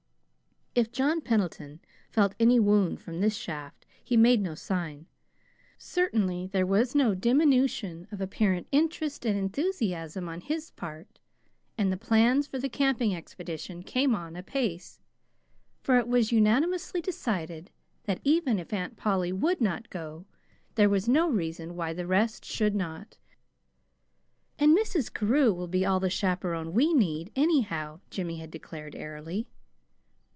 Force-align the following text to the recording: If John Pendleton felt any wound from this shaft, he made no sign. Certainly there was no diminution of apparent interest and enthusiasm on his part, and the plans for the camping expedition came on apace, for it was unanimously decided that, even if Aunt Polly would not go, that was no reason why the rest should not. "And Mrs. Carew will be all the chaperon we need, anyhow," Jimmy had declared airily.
If 0.73 0.89
John 0.93 1.19
Pendleton 1.19 1.81
felt 2.11 2.33
any 2.39 2.57
wound 2.57 3.01
from 3.01 3.19
this 3.19 3.35
shaft, 3.35 3.85
he 4.01 4.15
made 4.15 4.41
no 4.41 4.55
sign. 4.55 5.05
Certainly 5.77 6.47
there 6.53 6.65
was 6.65 6.95
no 6.95 7.13
diminution 7.13 8.07
of 8.09 8.21
apparent 8.21 8.67
interest 8.71 9.25
and 9.25 9.37
enthusiasm 9.37 10.29
on 10.29 10.39
his 10.39 10.71
part, 10.71 11.19
and 11.77 11.91
the 11.91 11.97
plans 11.97 12.47
for 12.47 12.57
the 12.57 12.69
camping 12.69 13.13
expedition 13.13 13.83
came 13.83 14.15
on 14.15 14.37
apace, 14.37 15.01
for 15.81 15.97
it 15.99 16.07
was 16.07 16.31
unanimously 16.31 17.01
decided 17.01 17.69
that, 18.05 18.21
even 18.23 18.57
if 18.57 18.71
Aunt 18.71 18.95
Polly 18.95 19.33
would 19.33 19.59
not 19.59 19.89
go, 19.89 20.23
that 20.75 20.89
was 20.89 21.09
no 21.09 21.29
reason 21.29 21.75
why 21.75 21.91
the 21.91 22.07
rest 22.07 22.45
should 22.45 22.75
not. 22.75 23.17
"And 24.57 24.73
Mrs. 24.73 25.13
Carew 25.13 25.51
will 25.51 25.67
be 25.67 25.85
all 25.85 25.99
the 25.99 26.09
chaperon 26.09 26.71
we 26.71 26.93
need, 26.93 27.29
anyhow," 27.35 27.99
Jimmy 28.09 28.37
had 28.39 28.51
declared 28.51 28.95
airily. 28.95 29.49